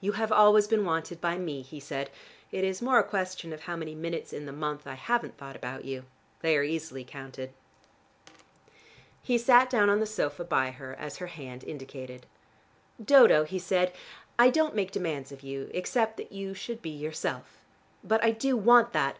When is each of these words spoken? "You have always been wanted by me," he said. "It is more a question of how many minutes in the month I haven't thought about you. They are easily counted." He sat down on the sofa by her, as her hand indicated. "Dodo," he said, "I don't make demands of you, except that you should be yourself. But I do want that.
"You 0.00 0.12
have 0.12 0.30
always 0.30 0.68
been 0.68 0.84
wanted 0.84 1.20
by 1.20 1.36
me," 1.36 1.62
he 1.62 1.80
said. 1.80 2.10
"It 2.52 2.62
is 2.62 2.80
more 2.80 3.00
a 3.00 3.02
question 3.02 3.52
of 3.52 3.62
how 3.62 3.74
many 3.74 3.92
minutes 3.92 4.32
in 4.32 4.46
the 4.46 4.52
month 4.52 4.86
I 4.86 4.94
haven't 4.94 5.36
thought 5.36 5.56
about 5.56 5.84
you. 5.84 6.04
They 6.42 6.56
are 6.56 6.62
easily 6.62 7.02
counted." 7.02 7.52
He 9.20 9.36
sat 9.36 9.68
down 9.68 9.90
on 9.90 9.98
the 9.98 10.06
sofa 10.06 10.44
by 10.44 10.70
her, 10.70 10.94
as 10.94 11.16
her 11.16 11.26
hand 11.26 11.64
indicated. 11.64 12.24
"Dodo," 13.04 13.42
he 13.42 13.58
said, 13.58 13.92
"I 14.38 14.48
don't 14.50 14.76
make 14.76 14.92
demands 14.92 15.32
of 15.32 15.42
you, 15.42 15.72
except 15.74 16.18
that 16.18 16.30
you 16.30 16.54
should 16.54 16.80
be 16.80 16.90
yourself. 16.90 17.60
But 18.04 18.22
I 18.22 18.30
do 18.30 18.56
want 18.56 18.92
that. 18.92 19.16